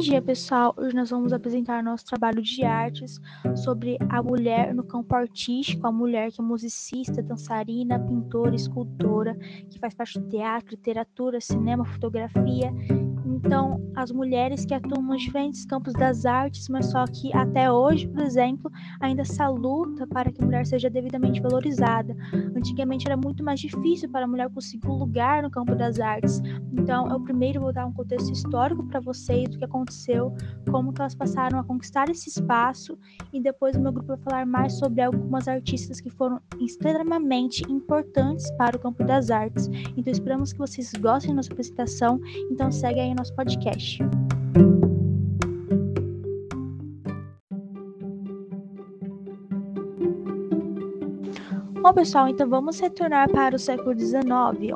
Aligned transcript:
dia, 0.00 0.22
pessoal! 0.22 0.74
Hoje 0.78 0.96
nós 0.96 1.10
vamos 1.10 1.30
apresentar 1.30 1.82
nosso 1.82 2.06
trabalho 2.06 2.40
de 2.40 2.64
artes 2.64 3.20
sobre 3.54 3.98
a 4.08 4.22
mulher 4.22 4.74
no 4.74 4.82
campo 4.82 5.14
artístico, 5.14 5.86
a 5.86 5.92
mulher 5.92 6.32
que 6.32 6.40
é 6.40 6.44
musicista, 6.44 7.22
dançarina, 7.22 8.00
pintora, 8.00 8.54
escultora, 8.54 9.36
que 9.68 9.78
faz 9.78 9.92
parte 9.92 10.18
do 10.18 10.26
teatro, 10.26 10.70
literatura, 10.70 11.38
cinema, 11.38 11.84
fotografia 11.84 12.72
então, 13.44 13.80
as 13.96 14.10
mulheres 14.12 14.64
que 14.64 14.74
atuam 14.74 15.02
nos 15.02 15.22
diferentes 15.22 15.64
campos 15.64 15.92
das 15.94 16.24
artes, 16.24 16.68
mas 16.68 16.86
só 16.86 17.04
que 17.06 17.34
até 17.34 17.70
hoje, 17.70 18.06
por 18.08 18.22
exemplo, 18.22 18.70
ainda 19.00 19.22
essa 19.22 19.48
luta 19.48 20.06
para 20.06 20.30
que 20.30 20.42
a 20.42 20.44
mulher 20.44 20.66
seja 20.66 20.90
devidamente 20.90 21.40
valorizada. 21.40 22.16
Antigamente 22.56 23.06
era 23.06 23.16
muito 23.16 23.42
mais 23.42 23.60
difícil 23.60 24.10
para 24.10 24.24
a 24.24 24.28
mulher 24.28 24.48
conseguir 24.50 24.86
um 24.88 24.98
lugar 24.98 25.42
no 25.42 25.50
campo 25.50 25.74
das 25.74 25.98
artes. 25.98 26.40
Então, 26.72 27.10
eu 27.10 27.20
primeiro 27.20 27.60
vou 27.60 27.72
dar 27.72 27.86
um 27.86 27.92
contexto 27.92 28.30
histórico 28.32 28.84
para 28.84 29.00
vocês 29.00 29.48
do 29.48 29.58
que 29.58 29.64
aconteceu, 29.64 30.34
como 30.70 30.92
que 30.92 31.00
elas 31.00 31.14
passaram 31.14 31.58
a 31.58 31.64
conquistar 31.64 32.08
esse 32.08 32.28
espaço, 32.28 32.98
e 33.32 33.40
depois 33.40 33.76
o 33.76 33.80
meu 33.80 33.92
grupo 33.92 34.08
vai 34.08 34.18
falar 34.18 34.46
mais 34.46 34.74
sobre 34.74 35.00
algumas 35.00 35.48
artistas 35.48 36.00
que 36.00 36.10
foram 36.10 36.40
extremamente 36.60 37.62
importantes 37.70 38.50
para 38.52 38.76
o 38.76 38.80
campo 38.80 39.02
das 39.04 39.30
artes. 39.30 39.68
Então, 39.96 40.12
esperamos 40.12 40.52
que 40.52 40.58
vocês 40.58 40.92
gostem 41.00 41.30
da 41.30 41.36
nossa 41.36 41.52
apresentação. 41.52 42.20
Então, 42.50 42.70
segue 42.70 43.00
aí 43.00 43.14
nosso 43.14 43.29
podcast. 43.36 43.98
Bom, 51.82 51.94
pessoal, 51.94 52.28
então 52.28 52.46
vamos 52.46 52.78
retornar 52.78 53.30
para 53.30 53.56
o 53.56 53.58
século 53.58 53.98
XIX, 53.98 54.22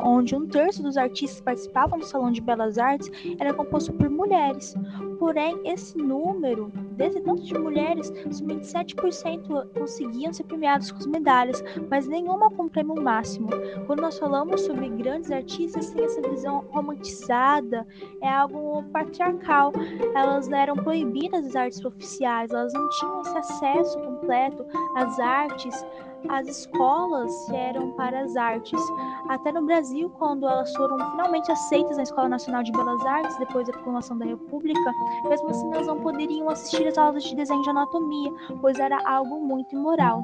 onde 0.02 0.34
um 0.34 0.46
terço 0.46 0.82
dos 0.82 0.96
artistas 0.96 1.38
que 1.38 1.44
participavam 1.44 1.98
do 1.98 2.04
Salão 2.06 2.32
de 2.32 2.40
Belas 2.40 2.78
Artes 2.78 3.10
era 3.38 3.52
composto 3.52 3.92
por 3.92 4.08
mulheres. 4.08 4.74
Porém, 5.18 5.60
esse 5.64 5.96
número, 5.96 6.70
desse 6.92 7.20
tanto 7.20 7.42
de 7.42 7.58
mulheres, 7.58 8.12
somente 8.30 8.66
7% 8.66 9.68
conseguiam 9.78 10.32
ser 10.32 10.44
premiados 10.44 10.90
com 10.90 10.98
as 10.98 11.06
medalhas, 11.06 11.62
mas 11.90 12.06
nenhuma 12.06 12.50
com 12.50 12.68
prêmio 12.68 13.00
máximo. 13.00 13.48
Quando 13.86 14.00
nós 14.00 14.18
falamos 14.18 14.60
sobre 14.62 14.88
grandes 14.88 15.30
artistas, 15.30 15.90
tem 15.90 16.04
essa 16.04 16.20
visão 16.28 16.64
romantizada, 16.70 17.86
é 18.20 18.28
algo 18.28 18.82
patriarcal. 18.92 19.72
Elas 20.14 20.50
eram 20.50 20.76
proibidas 20.76 21.44
das 21.44 21.56
artes 21.56 21.84
oficiais, 21.84 22.50
elas 22.50 22.72
não 22.72 22.88
tinham 22.90 23.20
esse 23.22 23.38
acesso 23.38 23.98
completo 23.98 24.64
às 24.94 25.18
artes 25.18 25.84
as 26.28 26.46
escolas 26.48 27.48
eram 27.50 27.90
para 27.92 28.20
as 28.20 28.36
artes. 28.36 28.80
Até 29.28 29.52
no 29.52 29.64
Brasil, 29.64 30.10
quando 30.18 30.46
elas 30.48 30.74
foram 30.74 30.98
finalmente 31.12 31.50
aceitas 31.50 31.96
na 31.96 32.02
Escola 32.02 32.28
Nacional 32.28 32.62
de 32.62 32.72
Belas 32.72 33.04
Artes, 33.04 33.36
depois 33.38 33.66
da 33.66 33.72
proclamação 33.72 34.18
da 34.18 34.24
República, 34.24 34.92
mesmo 35.28 35.48
assim 35.50 35.72
elas 35.72 35.86
não 35.86 36.00
poderiam 36.00 36.48
assistir 36.48 36.86
às 36.86 36.98
aulas 36.98 37.24
de 37.24 37.34
desenho 37.34 37.62
de 37.62 37.70
anatomia, 37.70 38.30
pois 38.60 38.78
era 38.78 38.98
algo 39.08 39.40
muito 39.40 39.74
imoral. 39.74 40.22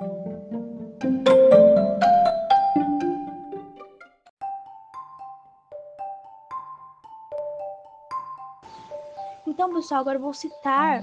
Então, 9.46 9.74
pessoal, 9.74 10.00
agora 10.00 10.16
eu 10.16 10.22
vou 10.22 10.32
citar 10.32 11.02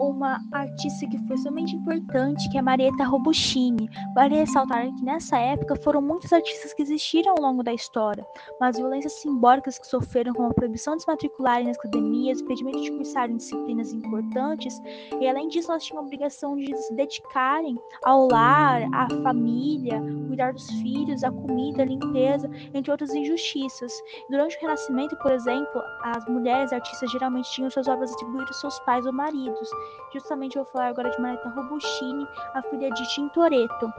uma 0.00 0.40
artista 0.52 1.06
que 1.06 1.18
foi 1.26 1.36
somente 1.38 1.76
importante, 1.76 2.48
que 2.50 2.58
é 2.58 2.62
Marieta 2.62 3.04
Robuchini. 3.04 3.88
Vale 4.14 4.36
ressaltar 4.36 4.86
que 4.94 5.04
nessa 5.04 5.38
época 5.38 5.76
foram 5.76 6.00
muitos 6.00 6.32
artistas 6.32 6.72
que 6.72 6.82
existiram 6.82 7.34
ao 7.36 7.42
longo 7.42 7.62
da 7.62 7.72
história, 7.72 8.26
mas 8.60 8.76
violências 8.76 9.14
simbólicas 9.14 9.78
que 9.78 9.86
sofreram 9.86 10.32
como 10.32 10.48
a 10.48 10.54
proibição 10.54 10.96
de 10.96 11.02
se 11.02 11.08
matricularem 11.08 11.66
nas 11.66 11.78
academias, 11.78 12.40
impedimento 12.40 12.80
de 12.80 12.90
cursarem 12.92 13.36
disciplinas 13.36 13.92
importantes, 13.92 14.80
e 15.20 15.28
além 15.28 15.48
disso 15.48 15.70
elas 15.70 15.84
tinham 15.84 16.02
a 16.02 16.06
obrigação 16.06 16.56
de 16.56 16.76
se 16.76 16.94
dedicarem 16.94 17.76
ao 18.04 18.28
lar, 18.28 18.82
à 18.92 19.08
família, 19.22 20.00
cuidar 20.26 20.52
dos 20.52 20.68
filhos, 20.80 21.22
à 21.24 21.30
comida, 21.30 21.82
à 21.82 21.86
limpeza, 21.86 22.50
entre 22.74 22.90
outras 22.90 23.14
injustiças. 23.14 23.92
Durante 24.30 24.56
o 24.56 24.60
Renascimento, 24.60 25.16
por 25.16 25.32
exemplo, 25.32 25.82
as 26.02 26.26
mulheres 26.26 26.72
artistas 26.72 27.10
geralmente 27.10 27.50
tinham 27.52 27.70
suas 27.70 27.88
obras 27.88 28.12
atribuídas 28.12 28.48
aos 28.48 28.60
seus 28.60 28.78
pais 28.80 29.06
ou 29.06 29.12
maridos, 29.12 29.70
Justamente 30.12 30.56
vou 30.56 30.64
falar 30.66 30.88
agora 30.88 31.10
de 31.10 31.20
Marieta 31.20 31.48
Robuchini, 31.48 32.26
a 32.54 32.62
filha 32.62 32.90
de 32.90 33.08
Tintoretto. 33.14 33.92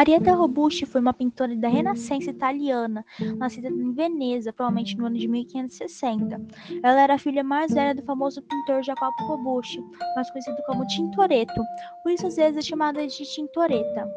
Marietta 0.00 0.32
Robusti 0.32 0.86
foi 0.86 1.00
uma 1.00 1.12
pintora 1.12 1.54
da 1.56 1.68
Renascença 1.68 2.30
italiana, 2.30 3.04
nascida 3.36 3.68
em 3.68 3.92
Veneza, 3.92 4.50
provavelmente 4.50 4.96
no 4.96 5.04
ano 5.04 5.18
de 5.18 5.28
1560. 5.28 6.40
Ela 6.82 7.02
era 7.02 7.14
a 7.16 7.18
filha 7.18 7.44
mais 7.44 7.74
velha 7.74 7.94
do 7.94 8.02
famoso 8.04 8.40
pintor 8.40 8.82
Jacopo 8.82 9.24
Robusti, 9.24 9.78
mais 10.16 10.30
conhecido 10.30 10.56
como 10.64 10.86
Tintoretto, 10.86 11.60
por 12.02 12.12
isso 12.12 12.26
às 12.26 12.36
vezes 12.36 12.56
é 12.56 12.62
chamada 12.62 13.06
de 13.06 13.24
Tintoretta. 13.24 14.08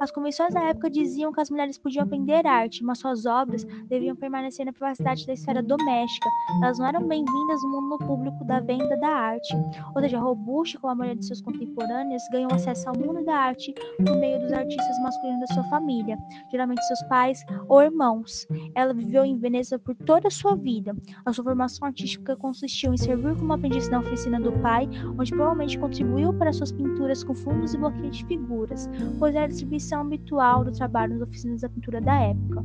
As 0.00 0.10
convenções 0.10 0.54
da 0.54 0.62
época 0.62 0.88
diziam 0.88 1.30
que 1.30 1.42
as 1.42 1.50
mulheres 1.50 1.76
podiam 1.76 2.04
aprender 2.04 2.46
arte, 2.46 2.82
mas 2.82 2.98
suas 2.98 3.26
obras 3.26 3.64
deviam 3.86 4.16
permanecer 4.16 4.64
na 4.64 4.72
privacidade 4.72 5.26
da 5.26 5.34
esfera 5.34 5.62
doméstica. 5.62 6.26
Elas 6.62 6.78
não 6.78 6.86
eram 6.86 7.06
bem-vindas 7.06 7.62
no 7.62 7.82
mundo 7.82 7.98
público 7.98 8.42
da 8.46 8.60
venda 8.60 8.96
da 8.96 9.08
arte. 9.08 9.54
Ou 9.94 10.00
seja, 10.00 10.18
Robusta, 10.18 10.78
como 10.78 10.92
a 10.92 10.94
maioria 10.94 11.20
de 11.20 11.26
seus 11.26 11.42
contemporâneos, 11.42 12.22
ganhou 12.32 12.50
acesso 12.50 12.88
ao 12.88 12.96
mundo 12.96 13.22
da 13.26 13.36
arte 13.36 13.74
por 13.98 14.16
meio 14.16 14.40
dos 14.40 14.50
artistas 14.52 14.98
masculinos 15.02 15.40
da 15.40 15.54
sua 15.54 15.64
família, 15.64 16.16
geralmente 16.50 16.82
seus 16.86 17.02
pais 17.02 17.44
ou 17.68 17.82
irmãos. 17.82 18.48
Ela 18.74 18.94
viveu 18.94 19.22
em 19.22 19.36
Veneza 19.36 19.78
por 19.78 19.94
toda 19.94 20.28
a 20.28 20.30
sua 20.30 20.56
vida. 20.56 20.96
A 21.26 21.32
sua 21.34 21.44
formação 21.44 21.86
artística 21.86 22.34
consistiu 22.36 22.94
em 22.94 22.96
servir 22.96 23.36
como 23.36 23.52
aprendiz 23.52 23.90
na 23.90 24.00
oficina 24.00 24.40
do 24.40 24.52
pai, 24.62 24.88
onde 25.18 25.30
provavelmente 25.30 25.78
contribuiu 25.78 26.32
para 26.32 26.54
suas 26.54 26.72
pinturas 26.72 27.22
com 27.22 27.34
fundos 27.34 27.74
e 27.74 27.76
bloqueios 27.76 28.16
de 28.16 28.24
figuras, 28.24 28.88
pois 29.18 29.34
era 29.34 29.44
a 29.44 29.48
distribuição 29.90 30.00
habitual 30.00 30.64
do 30.64 30.72
trabalho 30.72 31.14
nas 31.14 31.28
oficinas 31.28 31.60
da 31.62 31.68
pintura 31.68 32.00
da 32.00 32.14
época. 32.20 32.64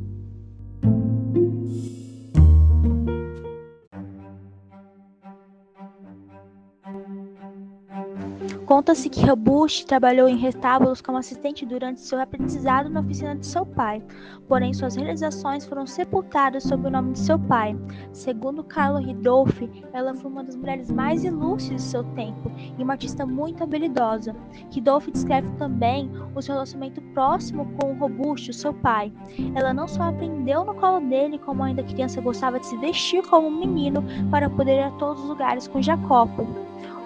Conta-se 8.75 9.09
que 9.09 9.25
Robuste 9.25 9.85
trabalhou 9.85 10.27
em 10.27 10.35
retábulos 10.35 10.99
como 10.99 11.17
assistente 11.17 11.65
durante 11.65 12.01
seu 12.01 12.19
aprendizado 12.19 12.89
na 12.89 12.99
oficina 12.99 13.33
de 13.33 13.45
seu 13.45 13.65
pai, 13.65 14.03
porém 14.49 14.73
suas 14.73 14.97
realizações 14.97 15.65
foram 15.65 15.87
sepultadas 15.87 16.63
sob 16.63 16.85
o 16.85 16.91
nome 16.91 17.13
de 17.13 17.19
seu 17.19 17.39
pai. 17.39 17.73
Segundo 18.11 18.65
Carlo 18.65 18.99
Ridolfi, 18.99 19.71
ela 19.93 20.13
foi 20.13 20.29
uma 20.29 20.43
das 20.43 20.57
mulheres 20.57 20.91
mais 20.91 21.23
ilustres 21.23 21.83
de 21.83 21.89
seu 21.89 22.03
tempo 22.15 22.51
e 22.77 22.83
uma 22.83 22.95
artista 22.95 23.25
muito 23.25 23.63
habilidosa. 23.63 24.35
Ridolfi 24.69 25.09
descreve 25.09 25.47
também 25.57 26.11
o 26.35 26.41
seu 26.41 26.55
relacionamento 26.55 27.01
próximo 27.13 27.65
com 27.79 27.93
o 27.93 27.97
Robusto, 27.97 28.51
seu 28.51 28.73
pai. 28.73 29.09
Ela 29.55 29.73
não 29.73 29.87
só 29.87 30.03
aprendeu 30.03 30.65
no 30.65 30.75
colo 30.75 30.99
dele, 30.99 31.39
como 31.39 31.63
ainda 31.63 31.81
criança 31.81 32.19
gostava 32.19 32.59
de 32.59 32.67
se 32.67 32.75
vestir 32.75 33.23
como 33.23 33.47
um 33.47 33.57
menino 33.57 34.03
para 34.29 34.49
poder 34.49 34.79
ir 34.79 34.83
a 34.83 34.91
todos 34.91 35.23
os 35.23 35.29
lugares 35.29 35.65
com 35.65 35.81
Jacopo. 35.81 36.45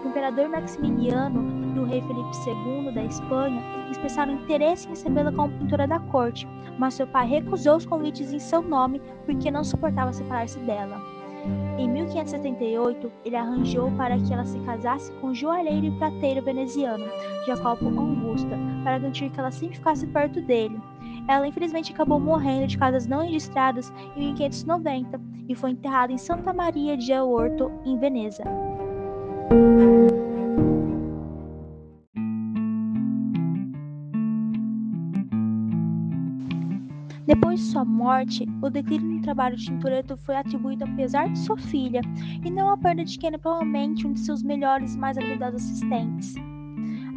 O 0.03 0.07
imperador 0.07 0.49
Maximiliano 0.49 1.58
e 1.75 1.79
o 1.79 1.85
rei 1.85 2.01
Felipe 2.01 2.29
II 2.47 2.91
da 2.91 3.03
Espanha 3.03 3.61
expressaram 3.91 4.33
interesse 4.33 4.87
em 4.87 4.91
recebê-la 4.91 5.31
como 5.31 5.57
pintora 5.57 5.87
da 5.87 5.99
corte, 5.99 6.47
mas 6.77 6.93
seu 6.93 7.07
pai 7.07 7.27
recusou 7.27 7.77
os 7.77 7.85
convites 7.85 8.31
em 8.31 8.39
seu 8.39 8.61
nome 8.61 9.01
porque 9.25 9.51
não 9.51 9.63
suportava 9.63 10.13
separar-se 10.13 10.59
dela. 10.59 11.01
Em 11.77 11.89
1578, 11.89 13.11
ele 13.23 13.35
arranjou 13.35 13.89
para 13.91 14.17
que 14.17 14.33
ela 14.33 14.45
se 14.45 14.59
casasse 14.59 15.11
com 15.13 15.27
o 15.27 15.35
joalheiro 15.35 15.85
e 15.85 15.91
prateiro 15.91 16.43
veneziano, 16.43 17.05
Jacopo 17.45 17.85
Augusta, 17.85 18.57
para 18.83 18.99
garantir 18.99 19.29
que 19.29 19.39
ela 19.39 19.51
sempre 19.51 19.77
ficasse 19.77 20.05
perto 20.07 20.41
dele. 20.41 20.79
Ela 21.27 21.47
infelizmente 21.47 21.93
acabou 21.93 22.19
morrendo 22.19 22.67
de 22.67 22.77
causas 22.77 23.05
não 23.05 23.21
registradas 23.21 23.93
em 24.15 24.33
1590 24.33 25.21
e 25.47 25.55
foi 25.55 25.71
enterrada 25.71 26.11
em 26.11 26.17
Santa 26.17 26.51
Maria 26.51 26.97
de 26.97 27.13
Orto, 27.13 27.71
em 27.85 27.97
Veneza. 27.97 28.43
Depois 37.29 37.59
de 37.59 37.65
sua 37.67 37.85
morte, 37.85 38.47
o 38.59 38.71
declínio 38.71 39.19
do 39.19 39.21
trabalho 39.21 39.55
de 39.55 39.65
Tintoretto 39.65 40.17
foi 40.17 40.35
atribuído 40.35 40.83
apesar 40.85 41.29
de 41.29 41.37
sua 41.37 41.55
filha, 41.59 42.01
e 42.43 42.49
não 42.49 42.71
à 42.71 42.75
perda 42.75 43.05
de 43.05 43.19
quem 43.19 43.27
era 43.27 43.37
provavelmente 43.37 44.07
um 44.07 44.13
de 44.13 44.21
seus 44.21 44.41
melhores 44.41 44.95
e 44.95 44.97
mais 44.97 45.15
habilidosos 45.15 45.61
assistentes. 45.61 46.33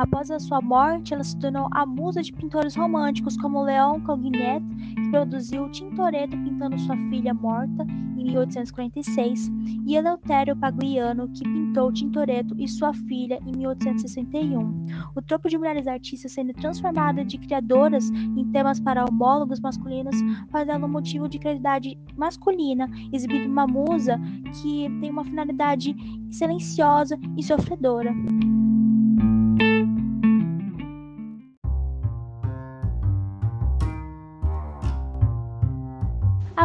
Após 0.03 0.33
a 0.33 0.41
sua 0.41 0.61
morte, 0.61 1.15
ela 1.15 1.23
se 1.23 1.39
tornou 1.39 1.69
a 1.71 1.87
musa 1.87 2.25
de 2.25 2.33
pintores 2.33 2.75
românticos 2.75 3.37
como 3.37 3.63
Leon 3.63 4.01
Cognet, 4.01 4.61
que 4.97 5.11
produziu 5.13 5.71
Tintoretto 5.71 6.37
pintando 6.39 6.77
sua 6.81 6.97
filha 7.09 7.33
morta 7.33 7.87
em 8.19 8.25
1846, 8.25 9.49
e 9.87 9.95
Eleutério 9.95 10.57
Pagliano, 10.57 11.29
que 11.29 11.45
pintou 11.45 11.93
Tintoretto 11.93 12.53
e 12.59 12.67
sua 12.67 12.93
filha 12.93 13.39
em 13.47 13.57
1861. 13.57 14.87
O 15.15 15.23
tropo 15.23 15.49
de 15.49 15.57
mulheres 15.57 15.87
artistas 15.87 16.33
sendo 16.33 16.53
transformada 16.55 17.25
de 17.25 17.39
criadoras 17.39 18.11
em 18.11 18.51
temas 18.51 18.81
para 18.81 19.05
homólogos 19.05 19.61
masculinos 19.61 20.17
faz 20.51 20.67
dela 20.67 20.85
um 20.85 20.89
motivo 20.91 21.29
de 21.29 21.39
credibilidade 21.39 21.97
masculina, 22.17 22.91
exibindo 23.13 23.49
uma 23.49 23.69
musa 23.69 24.19
que 24.61 24.89
tem 25.01 25.11
uma 25.11 25.25
finalidade 25.25 25.95
silenciosa 26.29 27.17
e 27.39 27.43
sofredora. 27.45 28.13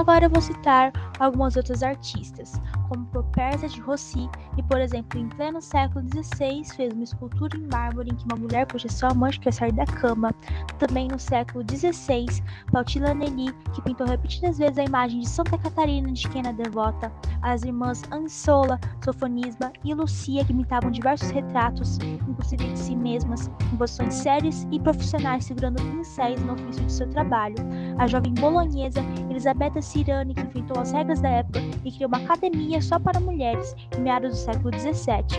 Agora 0.07 0.27
eu 0.27 0.29
vou 0.29 0.41
citar 0.41 0.93
algumas 1.19 1.57
outras 1.57 1.83
artistas, 1.83 2.53
como 2.87 3.05
Properza 3.07 3.67
de 3.67 3.79
Rossi, 3.81 4.29
que, 4.55 4.63
por 4.63 4.79
exemplo, 4.79 5.19
em 5.19 5.27
pleno 5.29 5.61
século 5.61 6.05
XVI 6.07 6.63
fez 6.75 6.93
uma 6.93 7.03
escultura 7.03 7.57
em 7.57 7.67
mármore 7.67 8.11
em 8.11 8.15
que 8.15 8.25
uma 8.25 8.37
mulher 8.37 8.65
puxa 8.65 8.89
sua 8.89 9.11
amante 9.11 9.39
que 9.39 9.51
sair 9.51 9.71
da 9.71 9.85
cama. 9.85 10.33
Também 10.79 11.07
no 11.07 11.19
século 11.19 11.63
XVI, 11.69 12.25
Pautila 12.71 13.13
Nelly, 13.13 13.53
que 13.73 13.81
pintou 13.81 14.07
repetidas 14.07 14.57
vezes 14.57 14.77
a 14.77 14.83
imagem 14.83 15.19
de 15.19 15.29
Santa 15.29 15.57
Catarina 15.57 16.11
de 16.11 16.27
Quena 16.29 16.53
Devota. 16.53 17.11
As 17.41 17.63
irmãs 17.63 18.01
Ansola, 18.11 18.79
Sofonisba 19.03 19.71
e 19.83 19.93
Lucia, 19.93 20.43
que 20.45 20.53
pintavam 20.53 20.91
diversos 20.91 21.29
retratos, 21.29 21.97
inclusive 22.27 22.67
de 22.73 22.79
si 22.79 22.95
mesmas, 22.95 23.49
em 23.71 23.77
posições 23.77 24.13
sérias 24.13 24.67
e 24.71 24.79
profissionais, 24.79 25.45
segurando 25.45 25.81
pincéis 25.81 26.41
no 26.43 26.53
ofício 26.53 26.85
de 26.85 26.91
seu 26.91 27.09
trabalho. 27.09 27.55
A 27.97 28.07
jovem 28.07 28.33
bolonhesa 28.33 29.01
Elisabetta 29.29 29.81
Cirani, 29.81 30.33
que 30.33 30.41
inventou 30.41 30.81
as 30.81 30.91
regras 30.91 31.19
da 31.21 31.29
época 31.29 31.59
e 31.83 31.91
criou 31.91 32.07
uma 32.07 32.17
academia 32.17 32.76
só 32.81 32.99
para 32.99 33.19
mulheres 33.19 33.75
em 33.97 34.01
meados 34.01 34.31
do 34.31 34.35
século 34.37 34.79
XVII. 34.79 35.37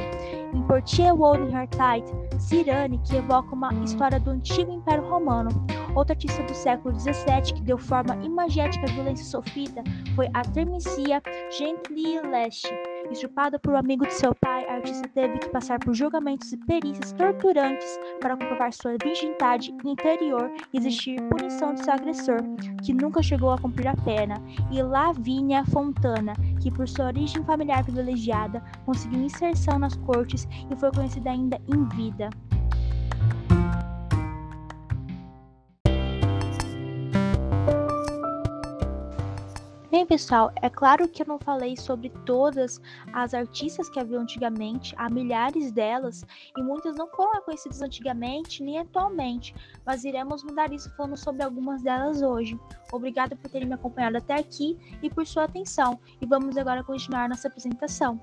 Em 0.55 0.63
Portia 0.63 1.15
Wodenhartite, 1.15 2.11
Cirani, 2.39 2.99
que 3.05 3.17
evoca 3.17 3.55
uma 3.55 3.73
história 3.85 4.19
do 4.19 4.31
antigo 4.31 4.73
Império 4.73 5.09
Romano. 5.09 5.51
Outra 5.95 6.15
artista 6.15 6.43
do 6.43 6.55
século 6.55 6.99
XVII 6.99 7.55
que 7.55 7.63
deu 7.63 7.77
forma 7.77 8.17
imagética 8.25 8.87
à 8.87 8.93
violência 8.93 9.25
sofrida 9.25 9.83
foi 10.15 10.29
a 10.33 10.43
Termicia 10.43 11.23
Gentileschi. 11.57 12.88
Estrupada 13.11 13.59
por 13.59 13.73
um 13.73 13.77
amigo 13.77 14.07
de 14.07 14.13
seu 14.13 14.35
pai, 14.35 14.67
a 14.67 14.75
artista 14.75 15.09
teve 15.09 15.39
que 15.39 15.49
passar 15.49 15.79
por 15.79 15.95
julgamentos 15.95 16.53
e 16.53 16.57
perícias 16.59 17.13
torturantes 17.13 17.99
para 18.21 18.37
comprovar 18.37 18.73
sua 18.73 18.97
virgindade 19.03 19.75
interior 19.85 20.51
e 20.73 20.79
exigir 20.79 21.21
punição 21.29 21.75
de 21.75 21.83
seu 21.83 21.95
agressor, 21.95 22.39
que 22.85 22.93
nunca 22.93 23.23
chegou 23.23 23.51
a 23.51 23.59
cumprir 23.59 23.89
a 23.89 23.97
pena. 23.97 24.35
E 24.71 24.83
Lavínia 24.83 25.65
Fontana, 25.65 26.35
que 26.61 26.71
por 26.71 26.87
sua 26.89 27.07
origem 27.07 27.43
familiar 27.45 27.83
privilegiada, 27.83 28.63
conseguiu 28.85 29.23
inserção 29.23 29.79
nas 29.79 29.97
cortes 29.97 30.47
e 30.71 30.77
foi 30.77 30.91
conhecida 30.93 31.31
ainda 31.31 31.59
em 31.67 31.85
vida. 31.97 32.29
Bem, 39.99 40.07
pessoal, 40.07 40.53
é 40.63 40.71
claro 40.71 41.09
que 41.09 41.23
eu 41.23 41.27
não 41.27 41.41
falei 41.41 41.77
sobre 41.77 42.09
todas 42.25 42.81
as 43.13 43.35
artistas 43.35 43.91
que 43.91 43.99
haviam 43.99 44.23
antigamente, 44.23 44.95
há 44.97 45.11
milhares 45.11 45.73
delas, 45.73 46.25
e 46.57 46.63
muitas 46.63 46.95
não 46.95 47.09
foram 47.09 47.33
reconhecidas 47.33 47.83
antigamente 47.83 48.63
nem 48.63 48.79
atualmente, 48.79 49.53
mas 49.85 50.05
iremos 50.05 50.45
mudar 50.45 50.73
isso 50.73 50.89
falando 50.97 51.17
sobre 51.17 51.43
algumas 51.43 51.83
delas 51.83 52.23
hoje. 52.23 52.57
Obrigada 52.93 53.35
por 53.35 53.51
terem 53.51 53.67
me 53.67 53.75
acompanhado 53.75 54.19
até 54.19 54.37
aqui 54.37 54.79
e 55.03 55.11
por 55.11 55.27
sua 55.27 55.47
atenção, 55.47 55.99
e 56.21 56.27
vamos 56.27 56.57
agora 56.57 56.85
continuar 56.85 57.29
nossa 57.29 57.49
apresentação. 57.49 58.21